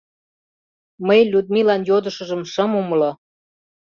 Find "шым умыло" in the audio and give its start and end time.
2.51-3.11